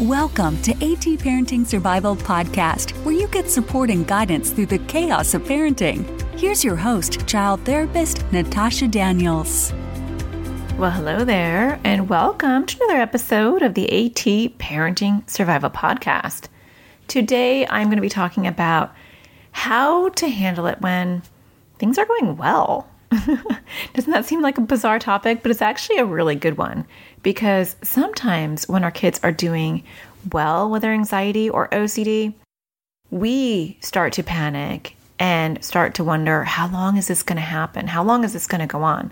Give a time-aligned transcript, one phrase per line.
[0.00, 5.32] Welcome to AT Parenting Survival Podcast, where you get support and guidance through the chaos
[5.32, 6.04] of parenting.
[6.38, 9.72] Here's your host, child therapist Natasha Daniels.
[10.76, 16.48] Well, hello there, and welcome to another episode of the AT Parenting Survival Podcast.
[17.08, 18.94] Today, I'm going to be talking about
[19.52, 21.22] how to handle it when
[21.78, 22.86] things are going well.
[23.94, 25.42] Doesn't that seem like a bizarre topic?
[25.42, 26.86] But it's actually a really good one
[27.26, 29.82] because sometimes when our kids are doing
[30.30, 32.32] well with their anxiety or OCD,
[33.10, 37.88] we start to panic and start to wonder how long is this going to happen?
[37.88, 39.10] How long is this going to go on?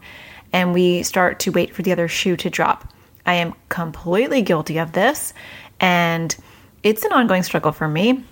[0.53, 2.89] And we start to wait for the other shoe to drop.
[3.27, 5.35] I am completely guilty of this,
[5.81, 6.37] and
[6.85, 8.23] it's an ongoing struggle for me.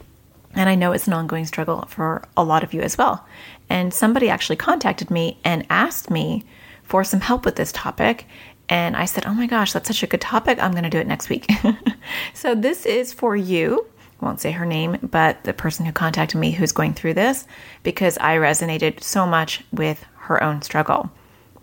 [0.54, 3.26] And I know it's an ongoing struggle for a lot of you as well.
[3.68, 6.44] And somebody actually contacted me and asked me
[6.84, 8.26] for some help with this topic.
[8.72, 10.58] And I said, Oh my gosh, that's such a good topic.
[10.58, 11.46] I'm going to do it next week.
[12.34, 13.86] so this is for you.
[14.18, 17.46] I won't say her name, but the person who contacted me who's going through this
[17.82, 21.12] because I resonated so much with her own struggle.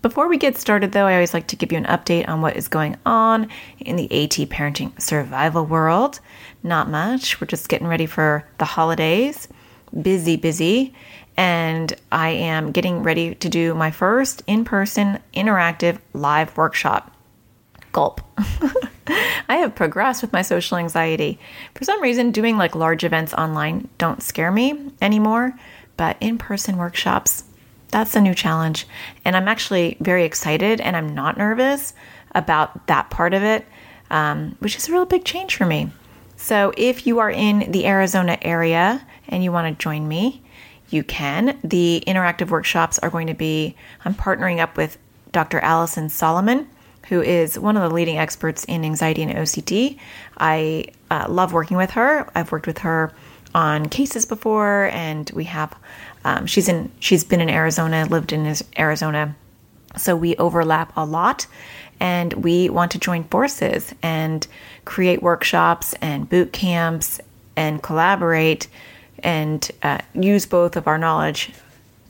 [0.04, 2.56] Before we get started, though, I always like to give you an update on what
[2.56, 6.20] is going on in the AT parenting survival world.
[6.62, 7.42] Not much.
[7.42, 9.48] We're just getting ready for the holidays.
[10.00, 10.94] Busy, busy
[11.40, 17.16] and I am getting ready to do my first in person interactive live workshop.
[17.94, 18.20] Gulp.
[19.48, 21.40] I have progressed with my social anxiety.
[21.76, 25.58] For some reason, doing like large events online don't scare me anymore,
[25.96, 27.46] but in person workshops,
[27.88, 28.86] that's a new challenge.
[29.24, 31.94] And I'm actually very excited and I'm not nervous
[32.36, 33.66] about that part of it,
[34.12, 35.90] um, which is a real big change for me.
[36.36, 40.44] So if you are in the Arizona area and you want to join me,
[40.90, 41.58] you can.
[41.64, 44.98] The interactive workshops are going to be, I'm partnering up with
[45.32, 45.60] Dr.
[45.60, 46.68] Allison Solomon,
[47.08, 49.98] who is one of the leading experts in anxiety and OCD.
[50.38, 52.30] I uh, love working with her.
[52.36, 53.12] I've worked with her
[53.54, 55.76] on cases before, and we have.
[56.24, 56.92] Um, she's in.
[57.00, 59.36] She's been in Arizona, lived in Arizona,
[59.98, 61.48] so we overlap a lot.
[62.00, 64.46] And we want to join forces and
[64.86, 67.20] create workshops and boot camps
[67.58, 68.68] and collaborate
[69.24, 71.52] and uh, use both of our knowledge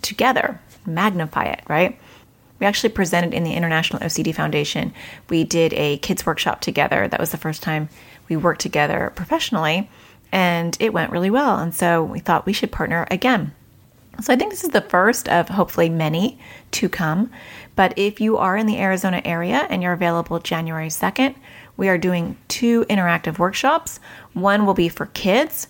[0.01, 1.99] together, magnify it, right?
[2.59, 4.93] We actually presented in the International OCD Foundation.
[5.29, 7.07] We did a kids workshop together.
[7.07, 7.89] That was the first time
[8.27, 9.89] we worked together professionally,
[10.31, 11.57] and it went really well.
[11.57, 13.53] And so we thought we should partner again.
[14.21, 16.39] So I think this is the first of hopefully many
[16.71, 17.31] to come.
[17.75, 21.35] But if you are in the Arizona area and you're available January 2nd,
[21.77, 24.01] we are doing two interactive workshops.
[24.33, 25.69] One will be for kids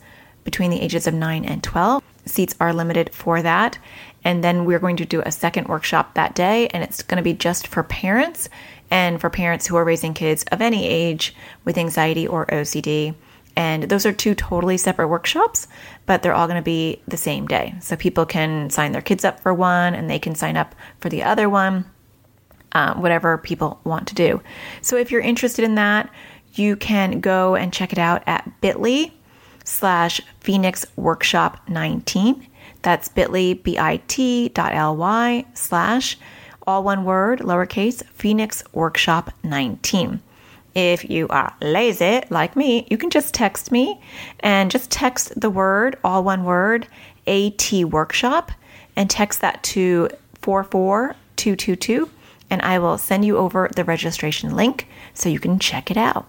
[0.49, 2.01] between the ages of 9 and 12.
[2.25, 3.77] Seats are limited for that.
[4.23, 7.23] And then we're going to do a second workshop that day, and it's going to
[7.23, 8.49] be just for parents
[8.89, 13.13] and for parents who are raising kids of any age with anxiety or OCD.
[13.55, 15.67] And those are two totally separate workshops,
[16.07, 17.75] but they're all going to be the same day.
[17.79, 21.09] So people can sign their kids up for one and they can sign up for
[21.09, 21.85] the other one,
[22.71, 24.41] um, whatever people want to do.
[24.81, 26.09] So if you're interested in that,
[26.55, 29.11] you can go and check it out at bit.ly
[29.69, 32.47] slash Phoenix Workshop 19.
[32.81, 36.17] That's bit.ly, B-I-T dot L-Y slash,
[36.65, 40.21] all one word, lowercase, Phoenix Workshop 19.
[40.75, 44.01] If you are lazy like me, you can just text me
[44.39, 46.87] and just text the word, all one word,
[47.27, 48.51] AT Workshop,
[48.95, 50.09] and text that to
[50.41, 52.09] 44222,
[52.49, 56.27] and I will send you over the registration link so you can check it out.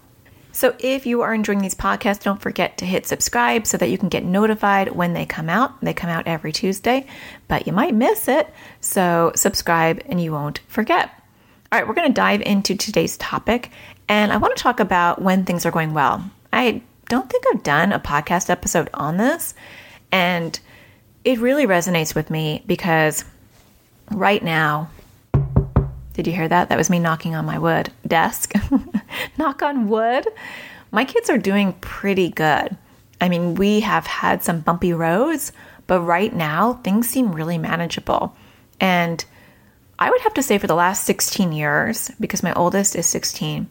[0.52, 3.98] So if you are enjoying these podcasts, don't forget to hit subscribe so that you
[3.98, 5.80] can get notified when they come out.
[5.80, 7.06] They come out every Tuesday,
[7.48, 8.52] but you might miss it.
[8.80, 11.10] So subscribe and you won't forget.
[11.72, 13.70] All right, we're going to dive into today's topic,
[14.08, 16.28] and I want to talk about when things are going well.
[16.52, 19.54] I don't think I've done a podcast episode on this,
[20.10, 20.58] and
[21.24, 23.24] it really resonates with me because
[24.10, 24.90] right now
[26.12, 26.68] did you hear that?
[26.68, 28.52] That was me knocking on my wood desk.
[29.38, 30.26] Knock on wood.
[30.90, 32.76] My kids are doing pretty good.
[33.20, 35.52] I mean, we have had some bumpy roads,
[35.86, 38.34] but right now things seem really manageable.
[38.80, 39.24] And
[39.98, 43.68] I would have to say for the last 16 years, because my oldest is 16,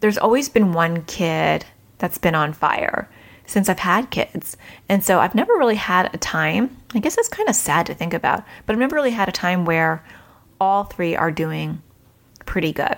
[0.00, 1.64] there's always been one kid
[1.98, 3.08] that's been on fire
[3.46, 4.56] since I've had kids.
[4.88, 7.94] And so I've never really had a time, I guess it's kind of sad to
[7.94, 10.04] think about, but I've never really had a time where
[10.60, 11.82] all three are doing
[12.46, 12.96] pretty good.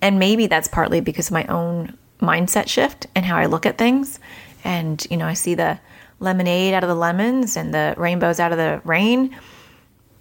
[0.00, 3.78] And maybe that's partly because of my own mindset shift and how I look at
[3.78, 4.18] things.
[4.64, 5.78] And, you know, I see the
[6.20, 9.36] lemonade out of the lemons and the rainbows out of the rain,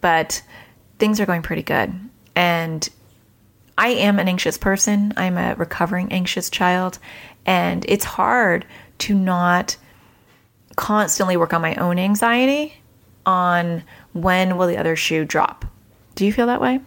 [0.01, 0.41] but
[0.99, 1.93] things are going pretty good.
[2.35, 2.87] And
[3.77, 5.13] I am an anxious person.
[5.17, 6.99] I'm a recovering anxious child.
[7.45, 8.65] And it's hard
[8.99, 9.77] to not
[10.75, 12.81] constantly work on my own anxiety
[13.25, 13.83] on
[14.13, 15.65] when will the other shoe drop.
[16.15, 16.79] Do you feel that way?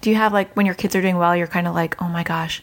[0.00, 2.08] Do you have like when your kids are doing well, you're kind of like, oh
[2.08, 2.62] my gosh,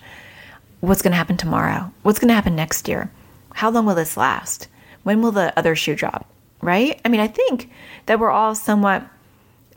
[0.81, 1.91] what's going to happen tomorrow?
[2.03, 3.11] What's going to happen next year?
[3.53, 4.67] How long will this last?
[5.03, 6.29] When will the other shoe drop?
[6.61, 6.99] Right?
[7.05, 7.71] I mean, I think
[8.05, 9.07] that we're all somewhat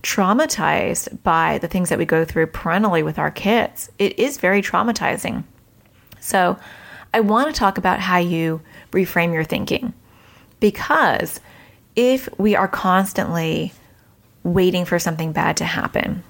[0.02, 3.88] traumatized by the things that we go through parentally with our kids.
[3.99, 5.44] It is very traumatizing.
[6.20, 6.58] So,
[7.14, 9.93] I want to talk about how you reframe your thinking
[10.61, 11.40] because
[11.94, 13.73] if we are constantly
[14.44, 16.24] waiting for something bad to happen,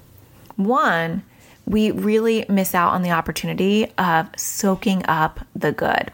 [0.56, 1.22] one,
[1.66, 6.12] we really miss out on the opportunity of soaking up the good.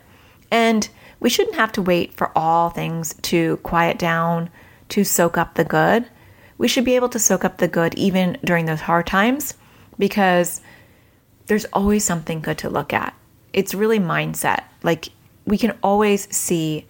[0.51, 0.89] And
[1.21, 4.51] we shouldn't have to wait for all things to quiet down
[4.91, 6.07] to soak up the good.
[6.59, 9.55] We should be able to soak up the good even during those hard times
[9.99, 10.61] because
[11.47, 13.15] there's always something good to look at.
[13.53, 14.65] It's really mindset.
[14.83, 15.09] Like
[15.47, 16.87] we can always see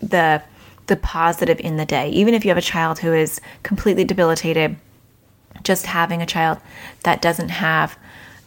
[0.00, 0.42] the
[0.86, 2.08] the positive in the day.
[2.10, 4.76] Even if you have a child who is completely debilitated,
[5.62, 6.58] just having a child
[7.04, 7.96] that doesn't have,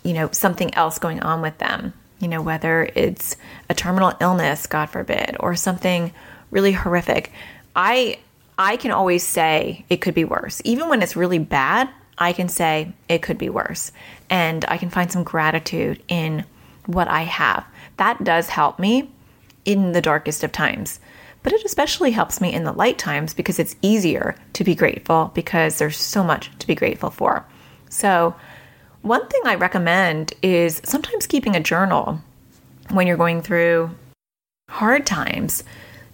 [0.03, 3.35] you know, something else going on with them, you know, whether it's
[3.69, 6.11] a terminal illness, God forbid, or something
[6.51, 7.31] really horrific.
[7.75, 8.19] I
[8.57, 10.61] I can always say it could be worse.
[10.63, 13.91] Even when it's really bad, I can say it could be worse.
[14.29, 16.45] And I can find some gratitude in
[16.85, 17.65] what I have.
[17.97, 19.11] That does help me
[19.65, 20.99] in the darkest of times.
[21.45, 25.31] But it especially helps me in the light times because it's easier to be grateful
[25.35, 27.45] because there's so much to be grateful for.
[27.87, 28.33] So,
[29.03, 32.19] one thing I recommend is sometimes keeping a journal
[32.89, 33.91] when you're going through
[34.69, 35.63] hard times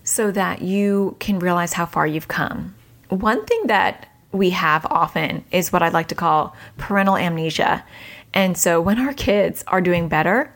[0.04, 2.76] so that you can realize how far you've come.
[3.08, 7.86] One thing that we have often is what I like to call parental amnesia.
[8.34, 10.54] And so when our kids are doing better,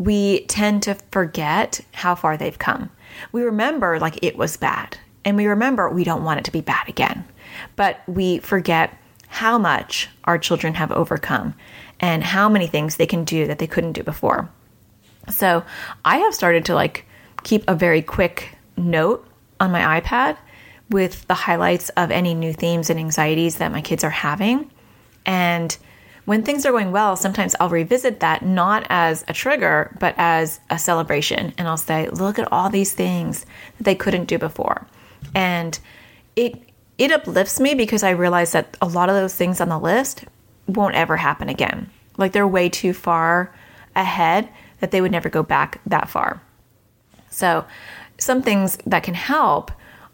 [0.00, 2.90] we tend to forget how far they've come.
[3.32, 6.62] We remember like it was bad, and we remember we don't want it to be
[6.62, 7.22] bad again.
[7.76, 8.96] But we forget
[9.28, 11.54] how much our children have overcome
[12.00, 14.48] and how many things they can do that they couldn't do before.
[15.28, 15.64] So
[16.02, 17.04] I have started to like
[17.42, 19.28] keep a very quick note
[19.60, 20.38] on my iPad
[20.88, 24.70] with the highlights of any new themes and anxieties that my kids are having.
[25.26, 25.76] And
[26.30, 30.60] when things are going well, sometimes I'll revisit that not as a trigger, but as
[30.70, 31.52] a celebration.
[31.58, 33.44] And I'll say, look at all these things
[33.76, 34.86] that they couldn't do before.
[35.34, 35.76] And
[36.36, 36.62] it
[36.98, 40.24] it uplifts me because I realize that a lot of those things on the list
[40.68, 41.90] won't ever happen again.
[42.16, 43.52] Like they're way too far
[43.96, 44.48] ahead
[44.78, 46.40] that they would never go back that far.
[47.30, 47.66] So,
[48.18, 49.72] some things that can help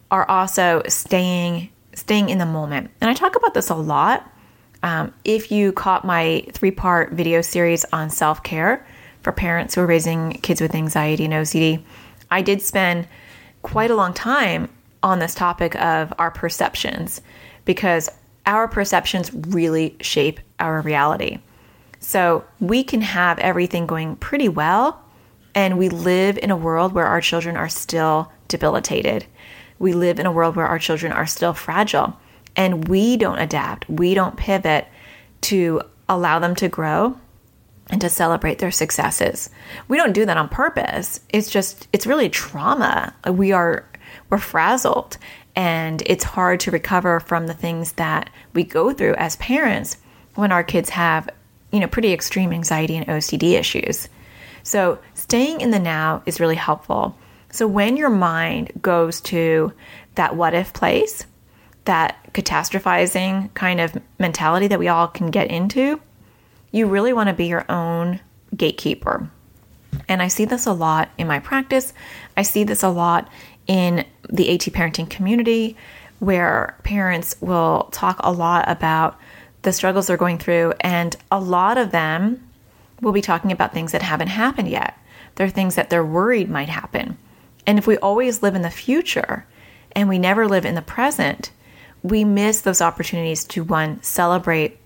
[0.09, 2.89] are also staying staying in the moment.
[3.01, 4.27] And I talk about this a lot
[4.83, 8.85] um, if you caught my three part video series on self care
[9.21, 11.83] for parents who are raising kids with anxiety and OCD,
[12.29, 13.07] I did spend
[13.61, 14.69] quite a long time
[15.03, 17.21] on this topic of our perceptions
[17.65, 18.09] because
[18.45, 21.39] our perceptions really shape our reality.
[21.99, 25.03] So we can have everything going pretty well,
[25.55, 29.25] and we live in a world where our children are still debilitated.
[29.79, 32.17] We live in a world where our children are still fragile
[32.57, 34.87] and we don't adapt, we don't pivot
[35.41, 37.17] to allow them to grow
[37.89, 39.49] and to celebrate their successes.
[39.87, 41.21] We don't do that on purpose.
[41.29, 43.13] It's just it's really trauma.
[43.29, 43.87] We are
[44.29, 45.17] we're frazzled
[45.55, 49.97] and it's hard to recover from the things that we go through as parents
[50.35, 51.29] when our kids have,
[51.71, 54.07] you know, pretty extreme anxiety and OCD issues.
[54.63, 57.17] So, staying in the now is really helpful.
[57.51, 59.71] So, when your mind goes to
[60.15, 61.25] that what if place,
[61.87, 65.99] that catastrophizing kind of mentality that we all can get into,
[66.71, 68.19] you really want to be your own
[68.55, 69.29] gatekeeper.
[70.07, 71.93] And I see this a lot in my practice.
[72.37, 73.29] I see this a lot
[73.65, 75.75] in the AT parenting community
[76.19, 79.19] where parents will talk a lot about
[79.63, 82.47] the struggles they're going through, and a lot of them
[83.01, 84.97] will be talking about things that haven't happened yet.
[85.35, 87.17] They're things that they're worried might happen.
[87.65, 89.45] And if we always live in the future
[89.91, 91.51] and we never live in the present,
[92.03, 94.77] we miss those opportunities to one, celebrate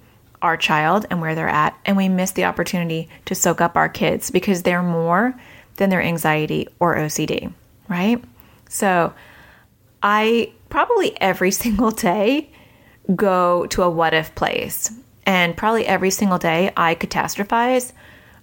[0.41, 3.89] our child and where they're at, and we miss the opportunity to soak up our
[3.89, 5.35] kids because they're more
[5.77, 7.51] than their anxiety or OCD,
[7.87, 8.23] right?
[8.69, 9.13] So
[10.01, 12.49] I probably every single day
[13.15, 14.91] go to a what if place.
[15.25, 17.93] And probably every single day I catastrophize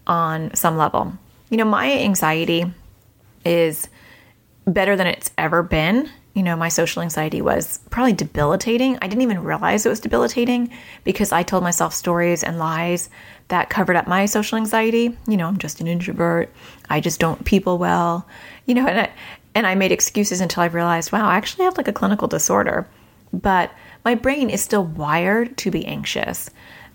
[0.07, 1.13] on some level.
[1.51, 2.65] You know, my anxiety
[3.45, 3.89] is
[4.67, 8.97] better than it's ever been you know, my social anxiety was probably debilitating.
[9.03, 10.71] I didn't even realize it was debilitating
[11.03, 13.11] because I told myself stories and lies
[13.49, 15.19] that covered up my social anxiety.
[15.27, 16.55] You know, I'm just an introvert.
[16.89, 18.25] I just don't people well.
[18.67, 19.11] you know, and I,
[19.57, 22.87] and I made excuses until I realized, wow, I actually have like a clinical disorder.
[23.33, 23.73] But
[24.05, 26.51] my brain is still wired to be anxious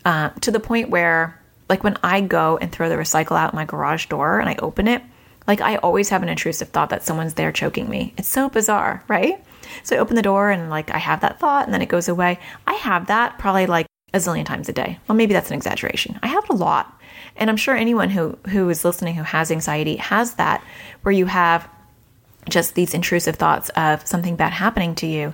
[0.05, 3.65] uh, to the point where, like, when I go and throw the recycle out my
[3.65, 5.03] garage door and I open it,
[5.47, 8.13] like, I always have an intrusive thought that someone's there choking me.
[8.17, 9.43] It's so bizarre, right?
[9.83, 12.07] So I open the door and, like, I have that thought and then it goes
[12.07, 12.39] away.
[12.67, 14.99] I have that probably like a zillion times a day.
[15.07, 16.19] Well, maybe that's an exaggeration.
[16.21, 16.99] I have it a lot.
[17.35, 20.63] And I'm sure anyone who, who is listening who has anxiety has that,
[21.01, 21.67] where you have
[22.49, 25.33] just these intrusive thoughts of something bad happening to you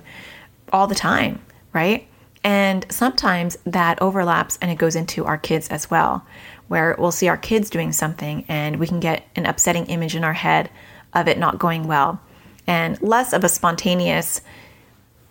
[0.72, 2.06] all the time, right?
[2.42, 6.24] And sometimes that overlaps and it goes into our kids as well,
[6.70, 10.22] where we'll see our kids doing something and we can get an upsetting image in
[10.22, 10.70] our head
[11.12, 12.20] of it not going well.
[12.64, 14.40] And less of a spontaneous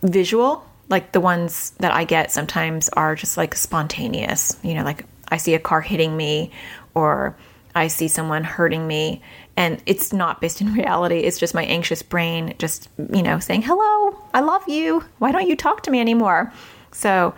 [0.02, 5.06] visual, like the ones that I get sometimes are just like spontaneous, you know, like
[5.30, 6.52] I see a car hitting me
[6.94, 7.38] or
[7.74, 9.22] I see someone hurting me
[9.56, 11.20] and it's not based in reality.
[11.20, 15.06] It's just my anxious brain just, you know, saying, "Hello, I love you.
[15.20, 16.52] Why don't you talk to me anymore?"
[16.92, 17.34] So,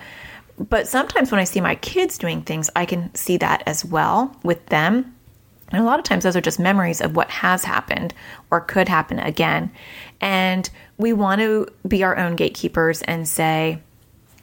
[0.70, 4.36] but sometimes when I see my kids doing things, I can see that as well
[4.44, 5.16] with them.
[5.72, 8.14] And a lot of times those are just memories of what has happened
[8.50, 9.72] or could happen again.
[10.20, 13.82] And we want to be our own gatekeepers and say,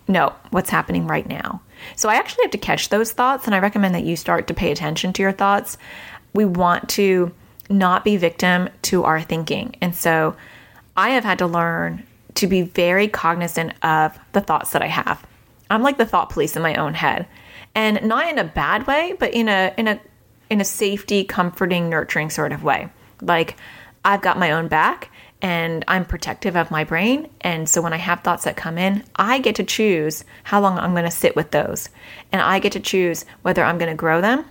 [0.09, 1.61] no, what's happening right now?
[1.97, 4.55] So I actually have to catch those thoughts, and I recommend that you start to
[4.55, 5.77] pay attention to your thoughts.
[6.33, 7.33] We want to
[7.71, 9.77] not be victim to our thinking.
[9.83, 10.35] And so
[10.97, 15.25] I have had to learn to be very cognizant of the thoughts that I have.
[15.71, 17.27] I'm like the thought police in my own head.
[17.75, 20.01] And not in a bad way, but in a in a
[20.51, 22.89] in a safety, comforting, nurturing sort of way.
[23.21, 23.57] Like
[24.05, 25.11] I've got my own back
[25.41, 27.29] and I'm protective of my brain.
[27.41, 30.79] And so when I have thoughts that come in, I get to choose how long
[30.79, 31.91] I'm going to sit with those.
[32.33, 34.45] And I get to choose whether I'm going to grow them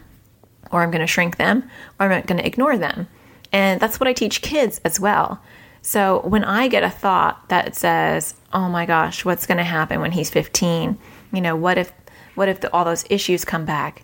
[0.71, 1.69] or I'm going to shrink them
[1.99, 3.07] or I'm going to ignore them.
[3.51, 5.41] And that's what I teach kids as well.
[5.81, 10.01] So when I get a thought that says, "Oh my gosh, what's going to happen
[10.01, 10.97] when he's 15?"
[11.33, 11.91] You know, what if
[12.35, 14.03] what if the, all those issues come back?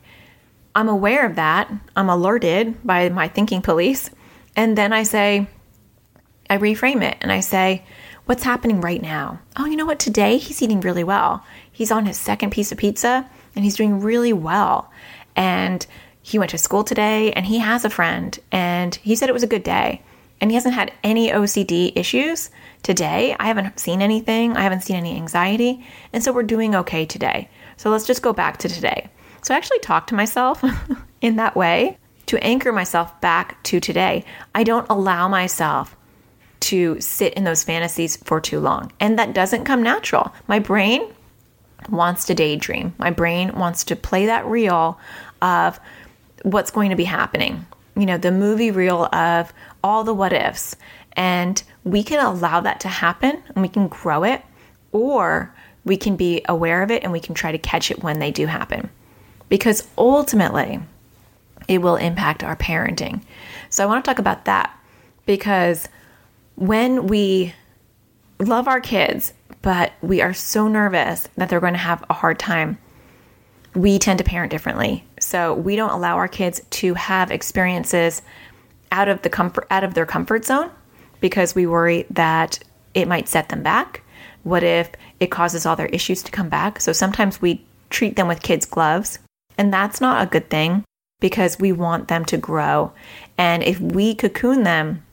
[0.75, 1.71] I'm aware of that.
[1.95, 4.09] I'm alerted by my thinking police.
[4.55, 5.47] And then I say,
[6.49, 7.83] I reframe it and I say,
[8.25, 9.39] What's happening right now?
[9.57, 9.99] Oh, you know what?
[9.99, 11.45] Today he's eating really well.
[11.69, 14.89] He's on his second piece of pizza and he's doing really well.
[15.35, 15.85] And
[16.21, 19.43] he went to school today and he has a friend and he said it was
[19.43, 20.01] a good day.
[20.43, 22.49] And he hasn't had any OCD issues
[22.81, 23.33] today.
[23.39, 24.57] I haven't seen anything.
[24.57, 25.85] I haven't seen any anxiety.
[26.11, 27.49] And so we're doing okay today.
[27.77, 29.09] So let's just go back to today.
[29.41, 30.61] So I actually talk to myself
[31.21, 34.25] in that way to anchor myself back to today.
[34.53, 35.95] I don't allow myself
[36.59, 38.91] to sit in those fantasies for too long.
[38.99, 40.33] And that doesn't come natural.
[40.49, 41.09] My brain
[41.87, 42.93] wants to daydream.
[42.97, 44.99] My brain wants to play that reel
[45.41, 45.79] of
[46.41, 47.65] what's going to be happening.
[47.95, 50.75] You know, the movie reel of all the what ifs.
[51.13, 54.41] And we can allow that to happen and we can grow it,
[54.91, 55.53] or
[55.85, 58.31] we can be aware of it and we can try to catch it when they
[58.31, 58.89] do happen.
[59.49, 60.79] Because ultimately,
[61.67, 63.21] it will impact our parenting.
[63.69, 64.77] So I want to talk about that
[65.25, 65.87] because
[66.55, 67.53] when we
[68.39, 72.39] love our kids, but we are so nervous that they're going to have a hard
[72.39, 72.77] time,
[73.73, 75.05] we tend to parent differently.
[75.23, 78.21] So we don't allow our kids to have experiences
[78.91, 80.69] out of the comfort out of their comfort zone
[81.19, 82.59] because we worry that
[82.93, 84.03] it might set them back.
[84.43, 86.79] What if it causes all their issues to come back?
[86.81, 89.19] So sometimes we treat them with kids' gloves,
[89.57, 90.83] and that's not a good thing
[91.19, 92.91] because we want them to grow.
[93.37, 95.03] And if we cocoon them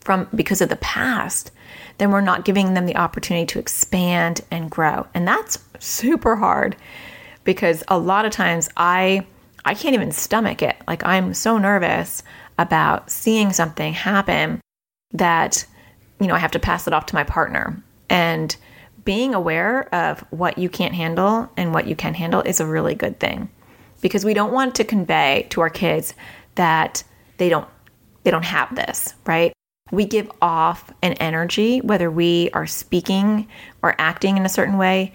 [0.00, 1.50] from because of the past,
[1.98, 5.06] then we're not giving them the opportunity to expand and grow.
[5.14, 6.76] And that's super hard
[7.50, 9.26] because a lot of times I
[9.64, 10.76] I can't even stomach it.
[10.86, 12.22] Like I'm so nervous
[12.60, 14.60] about seeing something happen
[15.14, 15.66] that
[16.20, 17.82] you know, I have to pass it off to my partner.
[18.08, 18.54] And
[19.04, 22.94] being aware of what you can't handle and what you can handle is a really
[22.94, 23.50] good thing
[24.00, 26.14] because we don't want to convey to our kids
[26.54, 27.02] that
[27.38, 27.66] they don't
[28.22, 29.52] they don't have this, right?
[29.90, 33.48] we give off an energy, whether we are speaking
[33.82, 35.12] or acting in a certain way.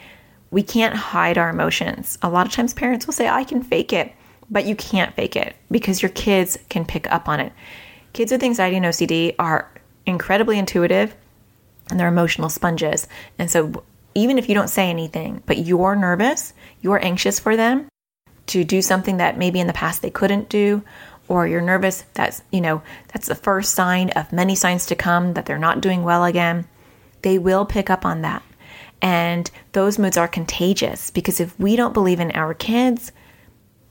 [0.52, 2.18] We can't hide our emotions.
[2.22, 4.14] A lot of times, parents will say, I can fake it,
[4.50, 7.52] but you can't fake it because your kids can pick up on it.
[8.14, 9.70] Kids with anxiety and OCD are
[10.06, 11.16] incredibly intuitive
[11.90, 13.08] and they're emotional sponges.
[13.38, 13.84] And so,
[14.14, 17.88] even if you don't say anything, but you're nervous, you're anxious for them
[18.48, 20.84] to do something that maybe in the past they couldn't do,
[21.28, 25.34] or you're nervous, that's, you know, that's the first sign of many signs to come
[25.34, 26.68] that they're not doing well again.
[27.24, 28.44] They will pick up on that.
[29.06, 33.12] And those moods are contagious because if we don't believe in our kids,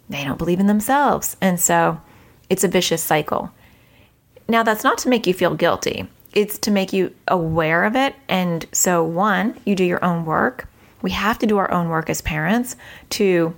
[0.08, 1.36] they don't believe in themselves.
[1.40, 2.00] And so
[2.50, 3.52] it's a vicious cycle.
[4.48, 8.16] now that's not to make you feel guilty, it's to make you aware of it.
[8.28, 10.68] And so, one, you do your own work.
[11.00, 12.74] We have to do our own work as parents
[13.10, 13.56] to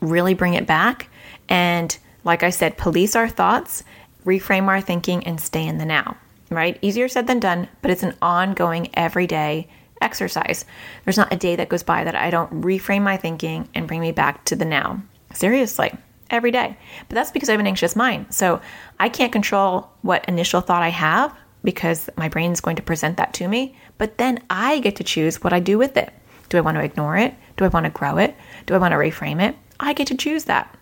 [0.00, 1.08] really bring it back.
[1.48, 3.82] And like I said, police our thoughts,
[4.24, 6.16] reframe our thinking, and stay in the now,
[6.50, 6.78] right?
[6.82, 9.66] Easier said than done, but it's an ongoing, everyday
[10.00, 10.64] exercise.
[11.04, 14.00] There's not a day that goes by that I don't reframe my thinking and bring
[14.00, 15.02] me back to the now.
[15.34, 15.92] Seriously,
[16.30, 16.76] every day.
[17.08, 18.26] But that's because I have an anxious mind.
[18.30, 18.60] So
[18.98, 23.16] I can't control what initial thought I have because my brain is going to present
[23.16, 23.76] that to me.
[23.98, 26.12] But then I get to choose what I do with it.
[26.48, 27.34] Do I want to ignore it?
[27.56, 28.34] Do I want to grow it?
[28.66, 29.56] Do I want to reframe it?
[29.80, 30.74] I get to choose that.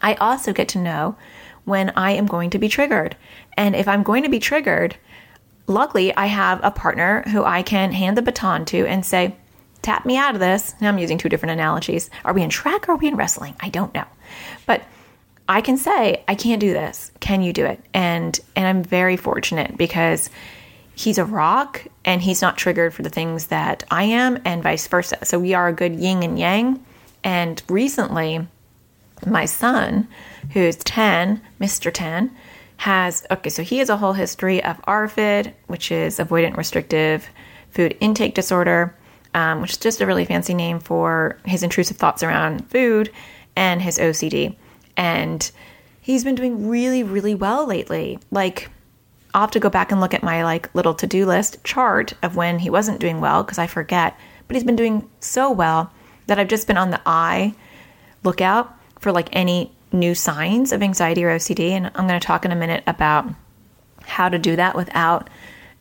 [0.00, 1.16] I also get to know
[1.64, 3.16] when I am going to be triggered.
[3.56, 4.96] And if I'm going to be triggered,
[5.68, 9.36] luckily I have a partner who I can hand the baton to and say,
[9.82, 10.74] tap me out of this.
[10.80, 12.10] Now I'm using two different analogies.
[12.24, 13.54] Are we in track or are we in wrestling?
[13.60, 14.04] I don't know.
[14.66, 14.82] But
[15.48, 17.12] I can say, I can't do this.
[17.20, 17.80] Can you do it?
[17.94, 20.30] And and I'm very fortunate because
[20.94, 24.86] he's a rock and he's not triggered for the things that I am and vice
[24.88, 25.18] versa.
[25.24, 26.84] So we are a good yin and yang.
[27.22, 28.46] And recently
[29.26, 30.08] my son,
[30.52, 31.92] who's 10, Mr.
[31.92, 32.30] 10,
[32.78, 37.28] has okay, so he has a whole history of ARFID, which is avoidant restrictive
[37.70, 38.94] food intake disorder,
[39.34, 43.10] um, which is just a really fancy name for his intrusive thoughts around food
[43.56, 44.56] and his OCD.
[44.96, 45.50] And
[46.00, 48.20] he's been doing really, really well lately.
[48.30, 48.70] Like,
[49.34, 52.36] I'll have to go back and look at my like little to-do list chart of
[52.36, 54.16] when he wasn't doing well because I forget.
[54.46, 55.92] But he's been doing so well
[56.28, 57.54] that I've just been on the eye
[58.22, 61.70] lookout for like any new signs of anxiety or OCD.
[61.70, 63.26] And I'm going to talk in a minute about
[64.02, 65.28] how to do that without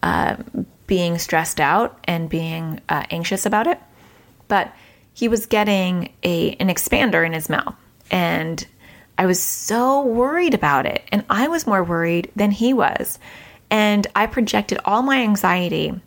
[0.04, 0.38] uh,
[0.86, 3.80] being stressed out and being uh, anxious about it.
[4.48, 4.74] But
[5.14, 7.76] he was getting a an expander in his mouth,
[8.12, 8.66] and
[9.18, 11.04] I was so worried about it.
[11.12, 13.18] And I was more worried than he was.
[13.70, 16.00] And I projected all my anxiety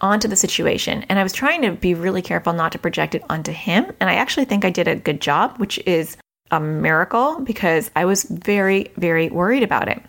[0.00, 1.04] onto the situation.
[1.08, 3.92] And I was trying to be really careful not to project it onto him.
[4.00, 6.16] And I actually think I did a good job, which is
[6.54, 10.02] a miracle because I was very, very worried about it.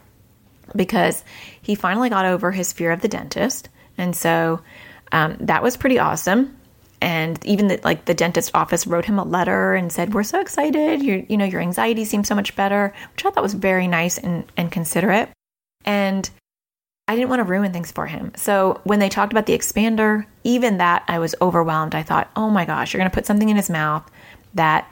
[0.75, 1.23] Because
[1.61, 3.69] he finally got over his fear of the dentist.
[3.97, 4.61] And so
[5.11, 6.57] um, that was pretty awesome.
[7.01, 10.39] And even the, like the dentist office wrote him a letter and said, "We're so
[10.39, 11.03] excited.
[11.03, 14.17] Your you know your anxiety seems so much better," which I thought was very nice
[14.17, 15.29] and, and considerate.
[15.83, 16.27] And
[17.07, 18.31] I didn't want to ruin things for him.
[18.35, 21.93] So when they talked about the expander, even that I was overwhelmed.
[21.93, 24.09] I thought, "Oh my gosh, you're going to put something in his mouth
[24.55, 24.89] that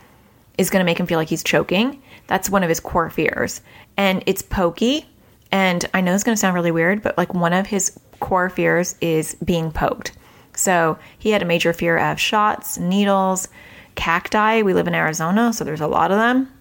[0.57, 2.01] is going to make him feel like he's choking.
[2.27, 3.61] That's one of his core fears.
[3.97, 5.05] And it's pokey.
[5.51, 8.49] And I know it's going to sound really weird, but like one of his core
[8.49, 10.13] fears is being poked.
[10.55, 13.47] So he had a major fear of shots, needles,
[13.95, 14.61] cacti.
[14.61, 16.51] We live in Arizona, so there's a lot of them.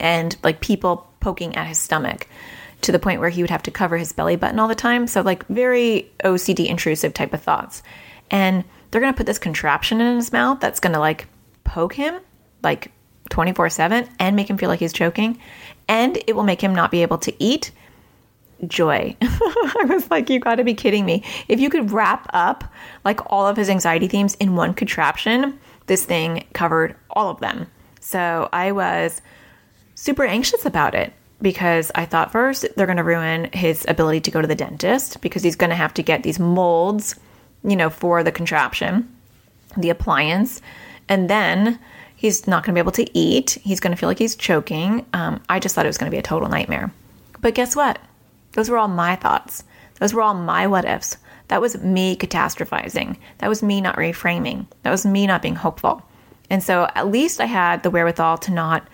[0.00, 2.28] And like people poking at his stomach
[2.82, 5.06] to the point where he would have to cover his belly button all the time.
[5.06, 7.82] So, like, very OCD intrusive type of thoughts.
[8.30, 11.26] And they're going to put this contraption in his mouth that's going to like
[11.64, 12.20] poke him,
[12.62, 12.92] like
[13.30, 15.38] 24 7 and make him feel like he's choking.
[15.88, 17.70] And it will make him not be able to eat.
[18.66, 19.16] Joy.
[19.22, 21.22] I was like, you got to be kidding me.
[21.48, 22.64] If you could wrap up
[23.04, 27.66] like all of his anxiety themes in one contraption, this thing covered all of them.
[28.00, 29.20] So I was
[29.94, 34.30] super anxious about it because I thought first they're going to ruin his ability to
[34.30, 37.16] go to the dentist because he's going to have to get these molds,
[37.62, 39.14] you know, for the contraption,
[39.76, 40.62] the appliance.
[41.08, 41.78] And then
[42.24, 43.58] He's not going to be able to eat.
[43.62, 45.04] He's going to feel like he's choking.
[45.12, 46.90] Um, I just thought it was going to be a total nightmare.
[47.42, 47.98] But guess what?
[48.52, 49.62] Those were all my thoughts.
[50.00, 51.18] Those were all my what ifs.
[51.48, 53.18] That was me catastrophizing.
[53.40, 54.64] That was me not reframing.
[54.84, 56.02] That was me not being hopeful.
[56.48, 58.88] And so at least I had the wherewithal to not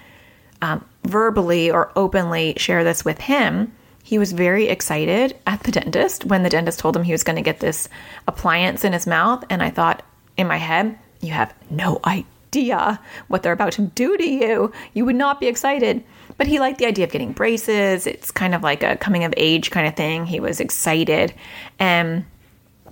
[0.61, 3.73] um, verbally or openly share this with him.
[4.03, 7.37] He was very excited at the dentist when the dentist told him he was going
[7.37, 7.89] to get this
[8.27, 9.45] appliance in his mouth.
[9.49, 10.03] And I thought
[10.37, 14.73] in my head, you have no idea idea what they're about to do to you,
[14.93, 16.03] you would not be excited.
[16.37, 18.07] But he liked the idea of getting braces.
[18.07, 20.27] It's kind of like a coming of age kind of thing.
[20.27, 21.35] He was excited.
[21.79, 22.25] And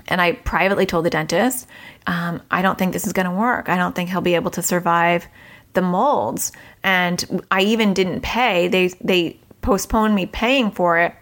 [0.07, 1.67] and I privately told the dentist,
[2.07, 3.69] um, I don't think this is going to work.
[3.69, 5.27] I don't think he'll be able to survive
[5.75, 6.53] the molds.
[6.83, 8.69] And I even didn't pay.
[8.69, 11.15] They they postponed me paying for it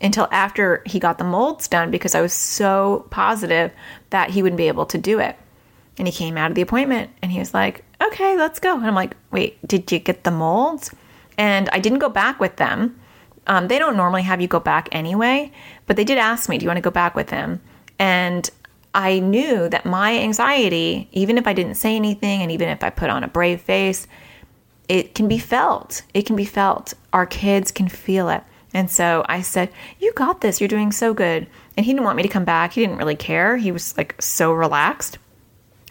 [0.00, 3.72] until after he got the molds done because I was so positive
[4.10, 5.36] that he wouldn't be able to do it.
[5.98, 8.76] And he came out of the appointment and he was like, okay, let's go.
[8.76, 10.94] And I'm like, wait, did you get the molds?
[11.36, 12.98] And I didn't go back with them.
[13.46, 15.50] Um, they don't normally have you go back anyway,
[15.86, 17.60] but they did ask me, do you want to go back with them?
[17.98, 18.48] And
[18.94, 22.90] I knew that my anxiety, even if I didn't say anything and even if I
[22.90, 24.06] put on a brave face,
[24.88, 26.02] it can be felt.
[26.14, 26.94] It can be felt.
[27.12, 28.42] Our kids can feel it.
[28.74, 30.60] And so I said, You got this.
[30.60, 31.46] You're doing so good.
[31.76, 32.72] And he didn't want me to come back.
[32.72, 33.56] He didn't really care.
[33.56, 35.18] He was like so relaxed.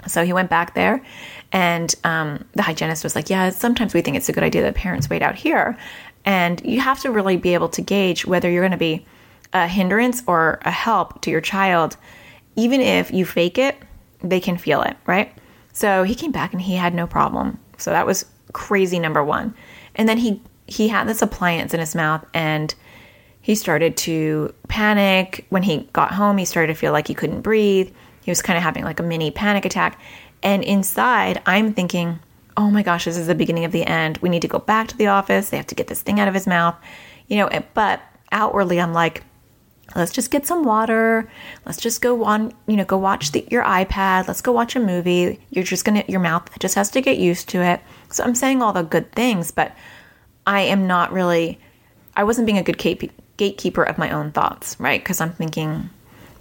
[0.07, 1.03] So he went back there.
[1.51, 4.75] And um, the hygienist was like, Yeah, sometimes we think it's a good idea that
[4.75, 5.77] parents wait out here.
[6.25, 9.05] And you have to really be able to gauge whether you're going to be
[9.53, 11.95] a hindrance or a help to your child.
[12.55, 13.77] Even if you fake it,
[14.21, 15.31] they can feel it, right?
[15.73, 17.59] So he came back and he had no problem.
[17.77, 19.53] So that was crazy number one.
[19.95, 22.73] And then he he had this appliance in his mouth and
[23.41, 25.45] he started to panic.
[25.49, 27.93] When he got home, he started to feel like he couldn't breathe.
[28.27, 30.01] He was kind of having like a mini panic attack.
[30.43, 32.19] And inside, I'm thinking,
[32.57, 34.17] oh my gosh, this is the beginning of the end.
[34.17, 35.49] We need to go back to the office.
[35.49, 36.75] They have to get this thing out of his mouth.
[37.29, 39.23] You know, eh, but outwardly, I'm like,
[39.95, 41.31] let's just get some water.
[41.65, 44.27] Let's just go on, you know, go watch the, your iPad.
[44.27, 45.39] Let's go watch a movie.
[45.49, 47.79] You're just to, your mouth just has to get used to it.
[48.11, 49.73] So I'm saying all the good things, but
[50.45, 51.61] I am not really,
[52.13, 52.77] I wasn't being a good
[53.37, 55.01] gatekeeper of my own thoughts, right?
[55.01, 55.91] Because I'm thinking,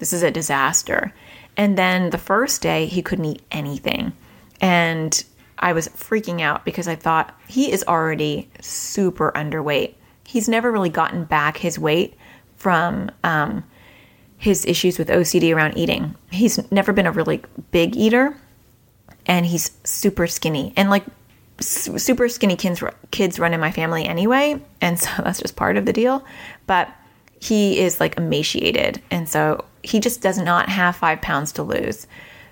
[0.00, 1.14] this is a disaster.
[1.56, 4.12] And then the first day, he couldn't eat anything.
[4.60, 5.24] And
[5.58, 9.94] I was freaking out because I thought he is already super underweight.
[10.24, 12.14] He's never really gotten back his weight
[12.56, 13.64] from um,
[14.38, 16.14] his issues with OCD around eating.
[16.30, 18.36] He's never been a really big eater
[19.26, 20.72] and he's super skinny.
[20.76, 21.04] And like
[21.60, 25.84] super skinny kids kids run in my family anyway, and so that's just part of
[25.84, 26.24] the deal.
[26.66, 26.88] But
[27.40, 32.06] he is like emaciated, and so he just does not have five pounds to lose.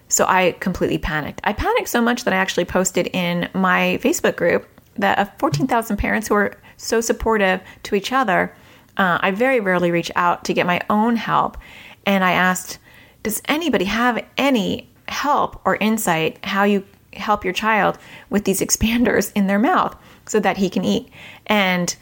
[0.09, 1.41] So I completely panicked.
[1.45, 5.97] I panicked so much that I actually posted in my Facebook group that of 14,000
[5.97, 8.55] parents who are so supportive to each other.
[8.97, 11.59] Uh, I very rarely reach out to get my own help,
[12.07, 12.79] and I asked,
[13.23, 16.85] "Does anybody have any help or insight how you
[17.17, 17.99] help your child
[18.31, 21.09] with these expanders in their mouth so that he can eat.
[21.47, 21.95] And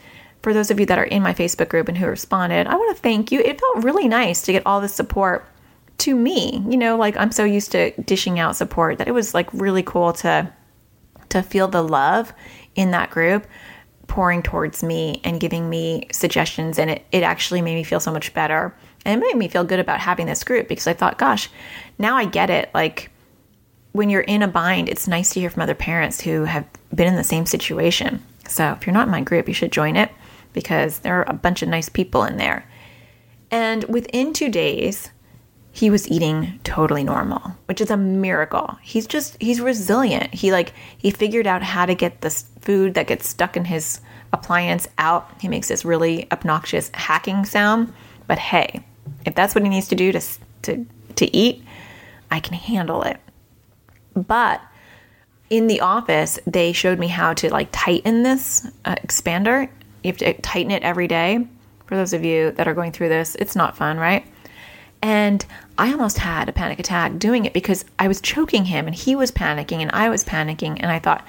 [0.43, 2.95] for those of you that are in my Facebook group and who responded, I want
[2.95, 3.39] to thank you.
[3.39, 5.45] It felt really nice to get all this support
[5.99, 6.61] to me.
[6.69, 9.83] You know, like I'm so used to dishing out support that it was like really
[9.83, 10.51] cool to
[11.29, 12.33] to feel the love
[12.75, 13.47] in that group
[14.07, 18.11] pouring towards me and giving me suggestions and it, it actually made me feel so
[18.11, 18.75] much better.
[19.05, 21.49] And it made me feel good about having this group because I thought, gosh,
[21.97, 22.69] now I get it.
[22.73, 23.09] Like
[23.93, 27.07] when you're in a bind, it's nice to hear from other parents who have been
[27.07, 28.21] in the same situation.
[28.47, 30.11] So if you're not in my group, you should join it
[30.53, 32.67] because there are a bunch of nice people in there.
[33.51, 35.09] And within two days,
[35.71, 38.77] he was eating totally normal, which is a miracle.
[38.81, 40.33] He's just, he's resilient.
[40.33, 43.99] He like, he figured out how to get this food that gets stuck in his
[44.31, 45.29] appliance out.
[45.41, 47.91] He makes this really obnoxious hacking sound.
[48.27, 48.85] But hey,
[49.25, 50.21] if that's what he needs to do to,
[50.63, 50.85] to,
[51.15, 51.63] to eat,
[52.29, 53.17] I can handle it.
[54.15, 54.61] But
[55.49, 59.69] in the office, they showed me how to like tighten this uh, expander.
[60.03, 61.47] You have to tighten it every day.
[61.85, 64.25] For those of you that are going through this, it's not fun, right?
[65.01, 65.45] And
[65.77, 69.15] I almost had a panic attack doing it because I was choking him and he
[69.15, 70.77] was panicking and I was panicking.
[70.79, 71.25] And I thought,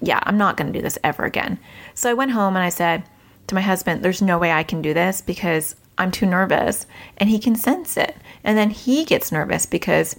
[0.00, 1.58] yeah, I'm not going to do this ever again.
[1.94, 3.02] So I went home and I said
[3.48, 6.86] to my husband, there's no way I can do this because I'm too nervous.
[7.16, 8.16] And he can sense it.
[8.44, 10.16] And then he gets nervous because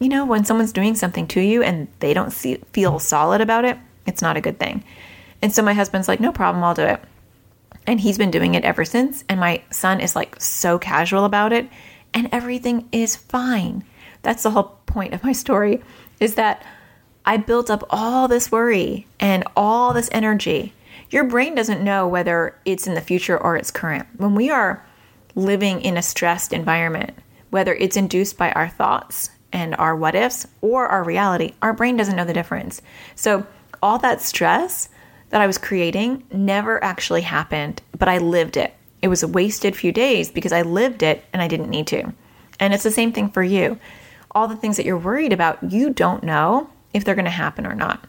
[0.00, 3.66] you know, when someone's doing something to you and they don't see, feel solid about
[3.66, 4.82] it, it's not a good thing.
[5.42, 7.00] And so my husband's like, no problem, I'll do it.
[7.86, 9.24] And he's been doing it ever since.
[9.28, 11.68] And my son is like so casual about it,
[12.14, 13.84] and everything is fine.
[14.22, 15.82] That's the whole point of my story
[16.18, 16.64] is that
[17.24, 20.74] I built up all this worry and all this energy.
[21.10, 24.06] Your brain doesn't know whether it's in the future or it's current.
[24.16, 24.84] When we are
[25.34, 27.16] living in a stressed environment,
[27.50, 31.96] whether it's induced by our thoughts and our what ifs or our reality, our brain
[31.96, 32.80] doesn't know the difference.
[33.14, 33.46] So,
[33.82, 34.88] all that stress
[35.30, 38.74] that I was creating never actually happened, but I lived it.
[39.00, 42.12] It was a wasted few days because I lived it and I didn't need to.
[42.58, 43.78] And it's the same thing for you.
[44.32, 47.66] All the things that you're worried about, you don't know if they're going to happen
[47.66, 48.04] or not.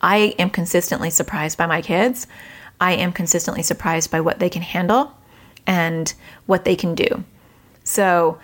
[0.00, 2.26] I am consistently surprised by my kids.
[2.80, 5.12] I am consistently surprised by what they can handle
[5.66, 6.12] and
[6.46, 7.24] what they can do.
[7.84, 8.38] So,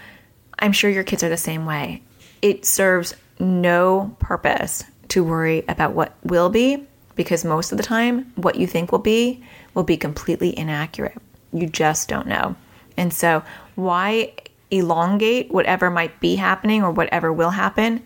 [0.58, 2.02] I'm sure your kids are the same way.
[2.42, 6.86] It serves no purpose to worry about what will be
[7.20, 11.18] because most of the time, what you think will be will be completely inaccurate.
[11.52, 12.56] You just don't know.
[12.96, 13.42] And so,
[13.74, 14.32] why
[14.70, 18.02] elongate whatever might be happening or whatever will happen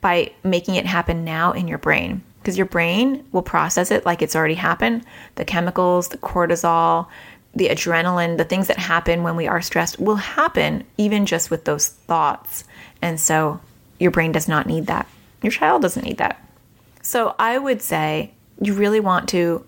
[0.00, 2.22] by making it happen now in your brain?
[2.38, 5.04] Because your brain will process it like it's already happened.
[5.34, 7.08] The chemicals, the cortisol,
[7.56, 11.64] the adrenaline, the things that happen when we are stressed will happen even just with
[11.64, 12.62] those thoughts.
[13.02, 13.58] And so
[13.98, 15.08] your brain does not need that.
[15.42, 16.40] Your child doesn't need that.
[17.02, 19.64] So I would say you really want to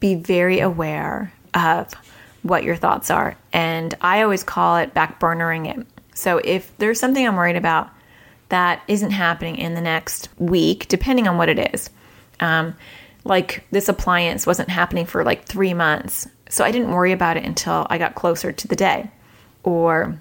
[0.00, 1.92] be very aware of
[2.42, 3.36] what your thoughts are.
[3.52, 5.86] And I always call it backburnering it.
[6.14, 7.90] So if there's something I'm worried about
[8.48, 11.90] that isn't happening in the next week, depending on what it is,
[12.40, 12.74] um,
[13.24, 16.28] like this appliance wasn't happening for like three months.
[16.48, 19.10] So I didn't worry about it until I got closer to the day
[19.64, 20.20] or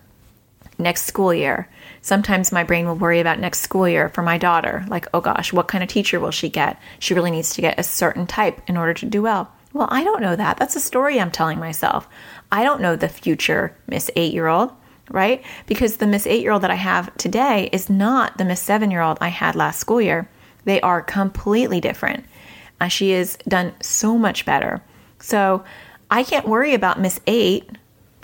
[0.80, 1.70] next school year.
[2.06, 4.86] Sometimes my brain will worry about next school year for my daughter.
[4.88, 6.80] Like, oh gosh, what kind of teacher will she get?
[7.00, 9.52] She really needs to get a certain type in order to do well.
[9.74, 10.58] Well, I don't know that.
[10.58, 12.08] That's a story I'm telling myself.
[12.52, 14.72] I don't know the future Miss Eight year old,
[15.10, 15.44] right?
[15.66, 18.92] Because the Miss Eight year old that I have today is not the Miss Seven
[18.92, 20.30] year old I had last school year.
[20.64, 22.24] They are completely different.
[22.80, 24.84] Uh, she has done so much better.
[25.18, 25.64] So
[26.12, 27.68] I can't worry about Miss Eight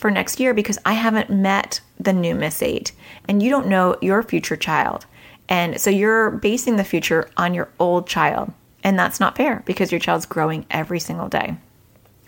[0.01, 2.91] for next year because I haven't met the new Miss Eight
[3.27, 5.05] and you don't know your future child.
[5.47, 8.51] And so you're basing the future on your old child.
[8.83, 11.55] And that's not fair because your child's growing every single day.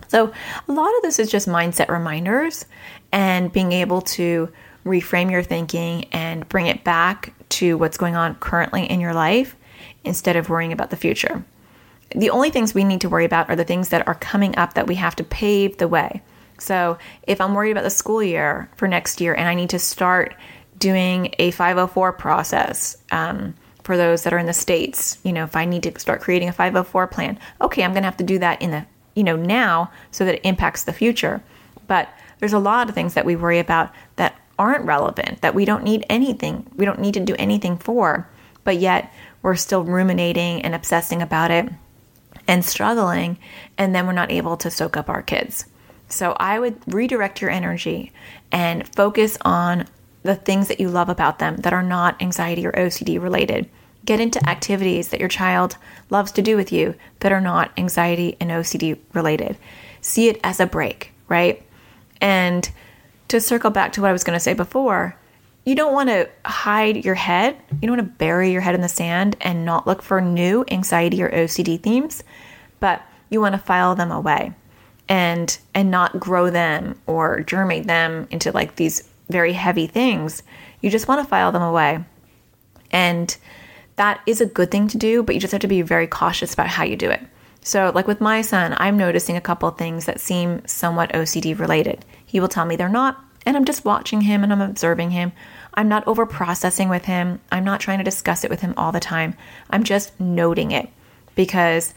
[0.07, 0.31] So,
[0.67, 2.65] a lot of this is just mindset reminders
[3.11, 4.49] and being able to
[4.85, 9.55] reframe your thinking and bring it back to what's going on currently in your life
[10.03, 11.43] instead of worrying about the future.
[12.15, 14.75] The only things we need to worry about are the things that are coming up
[14.75, 16.21] that we have to pave the way.
[16.59, 19.79] So, if I'm worried about the school year for next year and I need to
[19.79, 20.35] start
[20.77, 25.57] doing a 504 process, um, for those that are in the states you know if
[25.57, 28.39] i need to start creating a 504 plan okay i'm going to have to do
[28.39, 28.85] that in the
[29.15, 31.41] you know now so that it impacts the future.
[31.87, 35.65] But there's a lot of things that we worry about that aren't relevant that we
[35.65, 38.29] don't need anything we don't need to do anything for
[38.63, 39.11] but yet
[39.41, 41.67] we're still ruminating and obsessing about it
[42.47, 43.35] and struggling
[43.79, 45.65] and then we're not able to soak up our kids
[46.07, 48.11] so i would redirect your energy
[48.51, 49.85] and focus on
[50.23, 53.69] the things that you love about them that are not anxiety or ocd related
[54.05, 55.77] Get into activities that your child
[56.09, 59.57] loves to do with you that are not anxiety and OCD related.
[60.01, 61.63] See it as a break, right?
[62.19, 62.69] And
[63.29, 65.17] to circle back to what I was going to say before,
[65.65, 67.55] you don't want to hide your head.
[67.71, 70.65] You don't want to bury your head in the sand and not look for new
[70.69, 72.23] anxiety or OCD themes,
[72.81, 74.51] but you want to file them away
[75.09, 80.43] and and not grow them or germinate them into like these very heavy things.
[80.81, 82.03] You just want to file them away.
[82.91, 83.35] And
[83.95, 86.53] that is a good thing to do, but you just have to be very cautious
[86.53, 87.21] about how you do it.
[87.61, 92.03] So, like with my son, I'm noticing a couple things that seem somewhat OCD related.
[92.25, 95.31] He will tell me they're not, and I'm just watching him and I'm observing him.
[95.73, 97.39] I'm not over processing with him.
[97.51, 99.35] I'm not trying to discuss it with him all the time.
[99.69, 100.89] I'm just noting it
[101.35, 101.93] because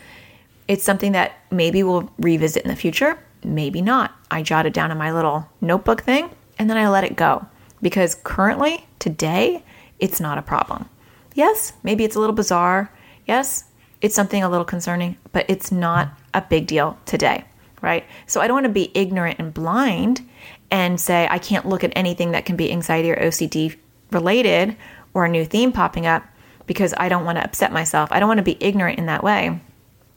[0.68, 4.12] it's something that maybe we'll revisit in the future, maybe not.
[4.30, 7.46] I jot it down in my little notebook thing and then I let it go
[7.82, 9.62] because currently, today,
[9.98, 10.88] it's not a problem.
[11.34, 12.92] Yes, maybe it's a little bizarre.
[13.26, 13.64] Yes,
[14.00, 17.44] it's something a little concerning, but it's not a big deal today,
[17.82, 18.04] right?
[18.26, 20.26] So I don't want to be ignorant and blind
[20.70, 23.76] and say I can't look at anything that can be anxiety or OCD
[24.10, 24.76] related
[25.14, 26.24] or a new theme popping up
[26.66, 28.10] because I don't want to upset myself.
[28.10, 29.60] I don't want to be ignorant in that way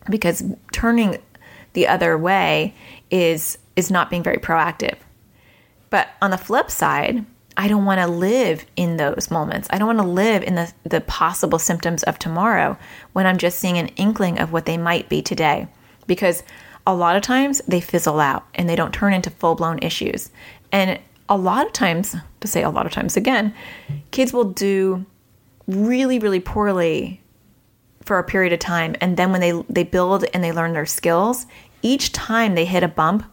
[0.10, 1.18] because turning
[1.74, 2.74] the other way
[3.12, 4.98] is is not being very proactive.
[5.90, 7.26] But on the flip side,
[7.58, 9.68] I don't want to live in those moments.
[9.72, 12.78] I don't want to live in the, the possible symptoms of tomorrow
[13.14, 15.68] when I'm just seeing an inkling of what they might be today.
[16.08, 16.44] Because
[16.86, 20.30] a lot of times they fizzle out and they don't turn into full blown issues.
[20.72, 23.54] And a lot of times, to say a lot of times again,
[24.12, 25.06] kids will do
[25.68, 27.22] really, really poorly
[28.02, 28.96] for a period of time.
[29.02, 31.46] And then when they, they build and they learn their skills,
[31.82, 33.24] each time they hit a bump,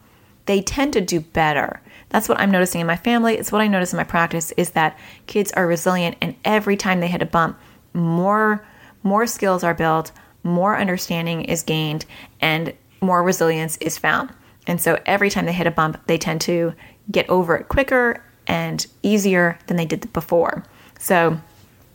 [0.45, 1.81] they tend to do better.
[2.09, 3.35] That's what I'm noticing in my family.
[3.35, 6.99] It's what I notice in my practice is that kids are resilient and every time
[6.99, 7.59] they hit a bump,
[7.93, 8.65] more
[9.03, 10.11] more skills are built,
[10.43, 12.05] more understanding is gained
[12.41, 14.31] and more resilience is found.
[14.65, 16.73] And so every time they hit a bump, they tend to
[17.09, 20.63] get over it quicker and easier than they did before.
[20.99, 21.39] So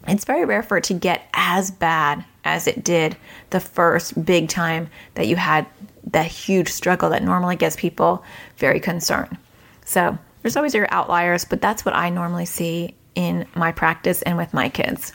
[0.06, 3.16] it's very rare for it to get as bad as it did
[3.50, 5.66] the first big time that you had
[6.10, 8.24] that huge struggle that normally gets people
[8.56, 9.36] very concerned.
[9.84, 14.36] So there's always your outliers, but that's what I normally see in my practice and
[14.36, 15.14] with my kids.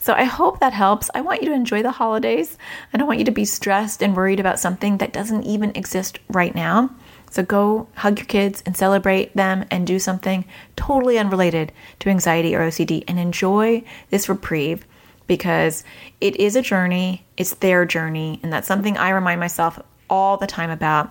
[0.00, 1.10] So I hope that helps.
[1.14, 2.56] I want you to enjoy the holidays.
[2.92, 6.18] I don't want you to be stressed and worried about something that doesn't even exist
[6.28, 6.90] right now.
[7.30, 12.56] So go hug your kids and celebrate them and do something totally unrelated to anxiety
[12.56, 14.86] or OCD and enjoy this reprieve
[15.30, 15.84] because
[16.20, 20.48] it is a journey, it's their journey, and that's something I remind myself all the
[20.48, 21.08] time about.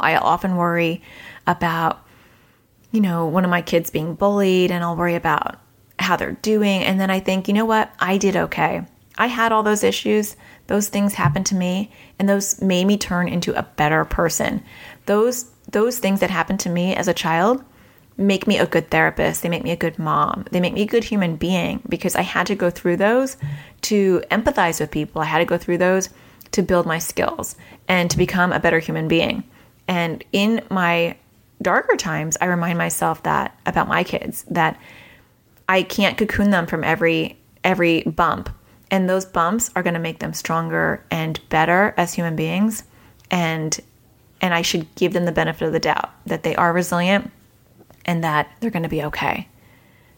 [0.00, 1.00] I often worry
[1.46, 2.04] about
[2.92, 5.58] you know, one of my kids being bullied and I'll worry about
[5.98, 6.82] how they're doing.
[6.82, 7.90] And then I think, you know what?
[7.98, 8.82] I did okay.
[9.16, 10.36] I had all those issues.
[10.66, 14.62] Those things happened to me and those made me turn into a better person.
[15.06, 17.64] Those those things that happened to me as a child
[18.16, 19.42] make me a good therapist.
[19.42, 20.46] They make me a good mom.
[20.50, 23.36] They make me a good human being because I had to go through those
[23.82, 25.22] to empathize with people.
[25.22, 26.08] I had to go through those
[26.52, 27.56] to build my skills
[27.88, 29.44] and to become a better human being.
[29.88, 31.16] And in my
[31.60, 34.78] darker times, I remind myself that about my kids that
[35.68, 38.50] I can't cocoon them from every every bump.
[38.90, 42.84] And those bumps are going to make them stronger and better as human beings.
[43.30, 43.78] And
[44.40, 47.30] and I should give them the benefit of the doubt that they are resilient
[48.04, 49.48] and that they're going to be okay.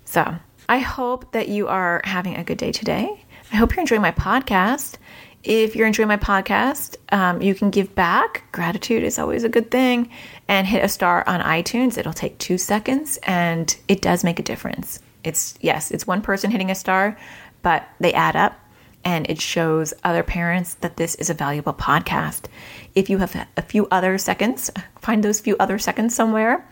[0.05, 0.37] So,
[0.69, 3.23] I hope that you are having a good day today.
[3.53, 4.97] I hope you're enjoying my podcast.
[5.43, 8.45] If you're enjoying my podcast, um, you can give back.
[8.51, 10.11] Gratitude is always a good thing.
[10.49, 11.99] And hit a star on iTunes.
[11.99, 15.01] It'll take two seconds and it does make a difference.
[15.23, 17.19] It's, yes, it's one person hitting a star,
[17.63, 18.59] but they add up
[19.05, 22.47] and it shows other parents that this is a valuable podcast.
[22.95, 26.67] If you have a few other seconds, find those few other seconds somewhere.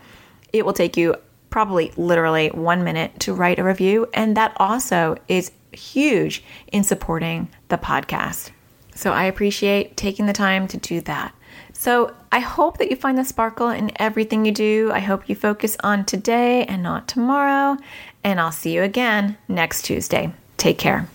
[0.53, 1.15] It will take you
[1.49, 4.07] probably literally one minute to write a review.
[4.13, 8.51] And that also is huge in supporting the podcast.
[8.95, 11.33] So I appreciate taking the time to do that.
[11.73, 14.91] So I hope that you find the sparkle in everything you do.
[14.93, 17.77] I hope you focus on today and not tomorrow.
[18.23, 20.33] And I'll see you again next Tuesday.
[20.57, 21.07] Take care.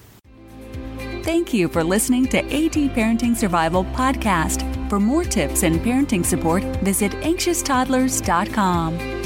[1.23, 4.89] Thank you for listening to AT Parenting Survival Podcast.
[4.89, 9.18] For more tips and parenting support, visit anxioustoddlers.com.